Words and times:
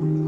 Mm-hmm. 0.00 0.27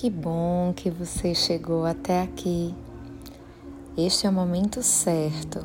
Que 0.00 0.08
bom 0.08 0.72
que 0.74 0.88
você 0.88 1.34
chegou 1.34 1.84
até 1.84 2.22
aqui. 2.22 2.74
Este 3.98 4.26
é 4.26 4.30
o 4.30 4.32
momento 4.32 4.82
certo 4.82 5.62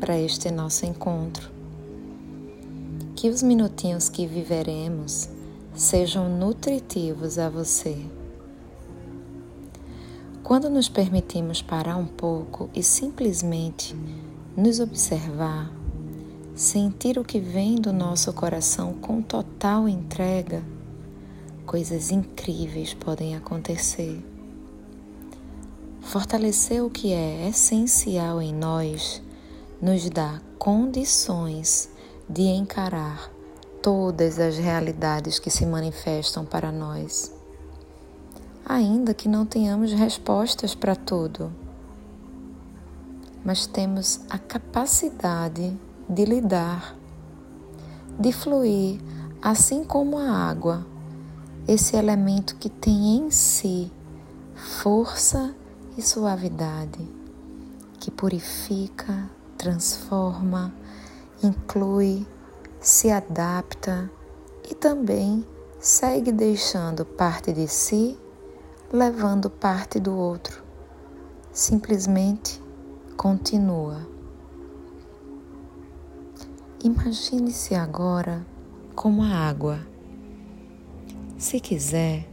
para 0.00 0.18
este 0.18 0.50
nosso 0.50 0.86
encontro. 0.86 1.50
Que 3.14 3.28
os 3.28 3.42
minutinhos 3.42 4.08
que 4.08 4.26
viveremos 4.26 5.28
sejam 5.74 6.30
nutritivos 6.30 7.38
a 7.38 7.50
você. 7.50 7.98
Quando 10.42 10.70
nos 10.70 10.88
permitimos 10.88 11.60
parar 11.60 11.96
um 11.96 12.06
pouco 12.06 12.70
e 12.74 12.82
simplesmente 12.82 13.94
nos 14.56 14.80
observar, 14.80 15.70
sentir 16.54 17.18
o 17.18 17.22
que 17.22 17.38
vem 17.38 17.74
do 17.74 17.92
nosso 17.92 18.32
coração 18.32 18.94
com 18.94 19.20
total 19.20 19.86
entrega, 19.86 20.62
coisas 21.68 22.10
incríveis 22.10 22.94
podem 22.94 23.36
acontecer. 23.36 24.24
Fortalecer 26.00 26.82
o 26.82 26.88
que 26.88 27.12
é 27.12 27.46
essencial 27.46 28.40
em 28.40 28.54
nós 28.54 29.22
nos 29.78 30.08
dá 30.08 30.40
condições 30.58 31.90
de 32.26 32.40
encarar 32.44 33.30
todas 33.82 34.38
as 34.38 34.56
realidades 34.56 35.38
que 35.38 35.50
se 35.50 35.66
manifestam 35.66 36.42
para 36.42 36.72
nós, 36.72 37.30
ainda 38.64 39.12
que 39.12 39.28
não 39.28 39.44
tenhamos 39.44 39.92
respostas 39.92 40.74
para 40.74 40.96
tudo, 40.96 41.52
mas 43.44 43.66
temos 43.66 44.22
a 44.30 44.38
capacidade 44.38 45.78
de 46.08 46.24
lidar, 46.24 46.96
de 48.18 48.32
fluir, 48.32 48.98
assim 49.42 49.84
como 49.84 50.16
a 50.16 50.30
água 50.30 50.97
esse 51.68 51.94
elemento 51.96 52.56
que 52.56 52.70
tem 52.70 53.18
em 53.18 53.30
si 53.30 53.92
força 54.54 55.54
e 55.98 56.02
suavidade, 56.02 57.06
que 58.00 58.10
purifica, 58.10 59.28
transforma, 59.58 60.72
inclui, 61.42 62.26
se 62.80 63.10
adapta 63.10 64.10
e 64.70 64.74
também 64.74 65.46
segue 65.78 66.32
deixando 66.32 67.04
parte 67.04 67.52
de 67.52 67.68
si, 67.68 68.18
levando 68.90 69.50
parte 69.50 70.00
do 70.00 70.16
outro. 70.16 70.62
Simplesmente 71.52 72.62
continua. 73.14 74.08
Imagine-se 76.82 77.74
agora 77.74 78.46
como 78.94 79.22
a 79.22 79.28
água 79.28 79.97
se 81.38 81.60
quiser, 81.60 82.28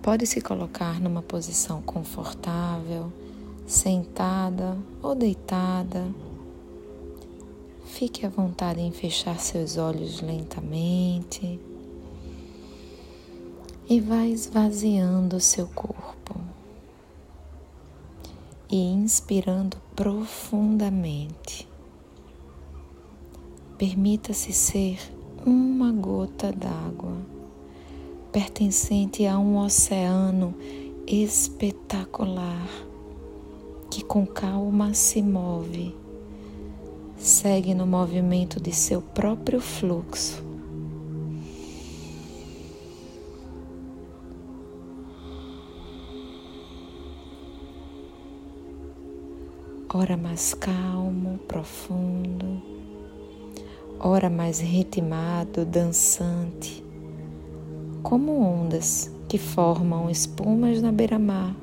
pode 0.00 0.26
se 0.26 0.40
colocar 0.40 0.98
numa 0.98 1.20
posição 1.20 1.82
confortável, 1.82 3.12
sentada 3.66 4.78
ou 5.02 5.14
deitada. 5.14 6.08
Fique 7.84 8.24
à 8.24 8.30
vontade 8.30 8.80
em 8.80 8.90
fechar 8.90 9.38
seus 9.38 9.76
olhos 9.76 10.22
lentamente 10.22 11.60
e 13.88 14.00
vá 14.00 14.24
esvaziando 14.24 15.38
seu 15.38 15.66
corpo 15.68 16.40
e 18.70 18.76
inspirando 18.76 19.76
profundamente. 19.94 21.68
Permita-se 23.76 24.54
ser 24.54 24.98
uma 25.44 25.92
gota 25.92 26.50
d'água 26.50 27.35
pertencente 28.36 29.24
a 29.24 29.38
um 29.38 29.56
oceano 29.56 30.54
espetacular 31.06 32.68
que 33.90 34.04
com 34.04 34.26
calma 34.26 34.92
se 34.92 35.22
move, 35.22 35.96
segue 37.16 37.74
no 37.74 37.86
movimento 37.86 38.60
de 38.60 38.72
seu 38.72 39.00
próprio 39.00 39.58
fluxo. 39.58 40.44
Ora 49.94 50.18
mais 50.18 50.52
calmo, 50.52 51.38
profundo, 51.48 52.60
ora 53.98 54.28
mais 54.28 54.60
ritmado, 54.60 55.64
dançante 55.64 56.84
como 58.06 58.38
ondas 58.38 59.10
que 59.28 59.36
formam 59.36 60.08
espumas 60.08 60.80
na 60.80 60.92
beira-mar. 60.92 61.56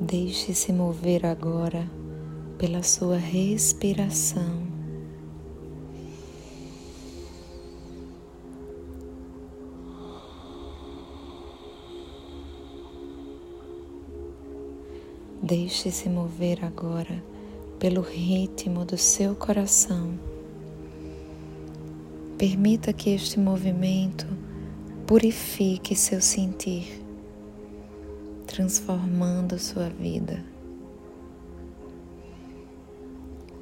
Deixe-se 0.00 0.72
mover 0.72 1.26
agora 1.26 1.90
pela 2.58 2.84
sua 2.84 3.16
respiração. 3.16 4.71
Deixe-se 15.54 16.08
mover 16.08 16.64
agora 16.64 17.22
pelo 17.78 18.00
ritmo 18.00 18.86
do 18.86 18.96
seu 18.96 19.34
coração. 19.34 20.18
Permita 22.38 22.90
que 22.90 23.10
este 23.10 23.38
movimento 23.38 24.26
purifique 25.06 25.94
seu 25.94 26.22
sentir, 26.22 27.04
transformando 28.46 29.58
sua 29.58 29.90
vida. 29.90 30.42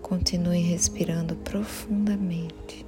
Continue 0.00 0.62
respirando 0.62 1.34
profundamente. 1.38 2.86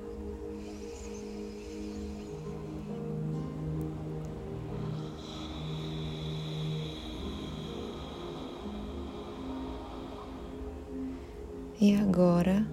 E 11.83 11.97
agora 11.97 12.65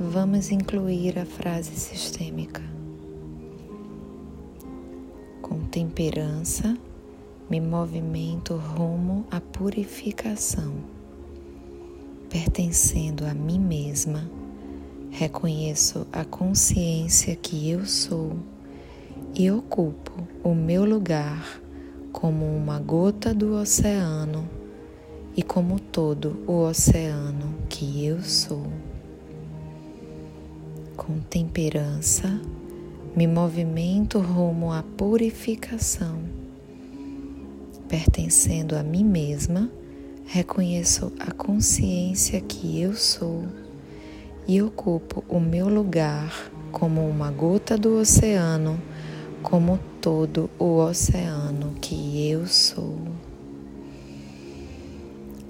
vamos 0.00 0.50
incluir 0.50 1.18
a 1.18 1.26
frase 1.26 1.72
sistêmica. 1.72 2.62
Com 5.42 5.66
temperança, 5.66 6.74
me 7.50 7.60
movimento 7.60 8.56
rumo 8.56 9.26
à 9.30 9.38
purificação. 9.38 10.72
Pertencendo 12.30 13.26
a 13.26 13.34
mim 13.34 13.60
mesma, 13.60 14.30
reconheço 15.10 16.06
a 16.10 16.24
consciência 16.24 17.36
que 17.36 17.68
eu 17.68 17.84
sou 17.84 18.34
e 19.34 19.50
ocupo 19.50 20.26
o 20.42 20.54
meu 20.54 20.86
lugar 20.86 21.60
como 22.12 22.46
uma 22.46 22.80
gota 22.80 23.34
do 23.34 23.52
oceano 23.52 24.48
e 25.38 25.42
como 25.44 25.78
todo 25.78 26.36
o 26.48 26.64
oceano 26.64 27.54
que 27.68 28.04
eu 28.04 28.20
sou. 28.20 28.66
Com 30.96 31.20
temperança, 31.20 32.40
me 33.14 33.24
movimento 33.28 34.18
rumo 34.18 34.72
à 34.72 34.82
purificação. 34.82 36.18
Pertencendo 37.88 38.74
a 38.74 38.82
mim 38.82 39.04
mesma, 39.04 39.70
reconheço 40.24 41.12
a 41.20 41.30
consciência 41.30 42.40
que 42.40 42.80
eu 42.80 42.94
sou 42.94 43.44
e 44.44 44.60
ocupo 44.60 45.22
o 45.28 45.38
meu 45.38 45.68
lugar 45.68 46.50
como 46.72 47.08
uma 47.08 47.30
gota 47.30 47.78
do 47.78 47.96
oceano, 48.00 48.76
como 49.40 49.78
todo 50.00 50.50
o 50.58 50.78
oceano 50.78 51.74
que 51.80 52.28
eu 52.28 52.44
sou 52.44 52.98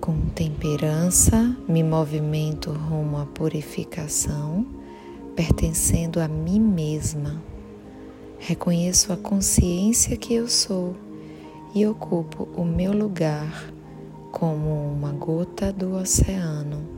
Com 0.09 0.21
temperança, 0.31 1.55
me 1.69 1.83
movimento 1.83 2.73
rumo 2.73 3.19
à 3.19 3.27
purificação, 3.27 4.65
pertencendo 5.37 6.19
a 6.19 6.27
mim 6.27 6.59
mesma. 6.59 7.43
Reconheço 8.39 9.13
a 9.13 9.19
consciência 9.19 10.17
que 10.17 10.33
eu 10.33 10.49
sou 10.49 10.97
e 11.75 11.87
ocupo 11.87 12.49
o 12.57 12.65
meu 12.65 12.91
lugar 12.91 13.71
como 14.33 14.95
uma 14.95 15.13
gota 15.13 15.71
do 15.71 15.95
oceano, 15.95 16.89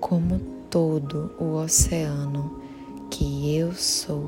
como 0.00 0.40
todo 0.68 1.30
o 1.38 1.54
oceano 1.54 2.60
que 3.08 3.54
eu 3.54 3.72
sou. 3.74 4.26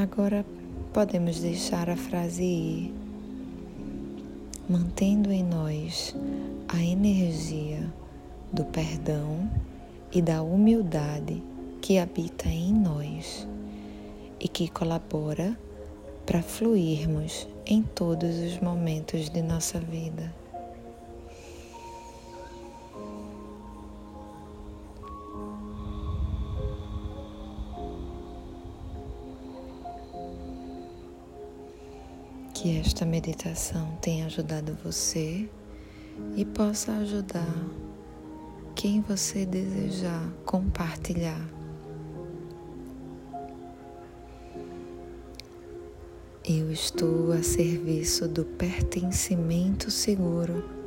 Agora 0.00 0.46
podemos 0.92 1.40
deixar 1.40 1.90
a 1.90 1.96
frase 1.96 2.44
ir, 2.44 2.94
mantendo 4.70 5.32
em 5.32 5.42
nós 5.42 6.14
a 6.68 6.80
energia 6.80 7.92
do 8.52 8.64
perdão 8.66 9.50
e 10.12 10.22
da 10.22 10.40
humildade 10.40 11.42
que 11.82 11.98
habita 11.98 12.48
em 12.48 12.72
nós 12.72 13.44
e 14.38 14.46
que 14.46 14.68
colabora 14.68 15.58
para 16.24 16.42
fluirmos 16.42 17.48
em 17.66 17.82
todos 17.82 18.38
os 18.38 18.60
momentos 18.60 19.28
de 19.28 19.42
nossa 19.42 19.80
vida. 19.80 20.32
Que 32.60 32.76
esta 32.76 33.06
meditação 33.06 33.96
tenha 34.02 34.26
ajudado 34.26 34.76
você 34.84 35.48
e 36.36 36.44
possa 36.44 36.90
ajudar 36.90 37.54
quem 38.74 39.00
você 39.00 39.46
desejar 39.46 40.28
compartilhar. 40.44 41.48
Eu 46.44 46.72
estou 46.72 47.30
a 47.30 47.44
serviço 47.44 48.26
do 48.26 48.44
pertencimento 48.44 49.88
seguro 49.88 50.77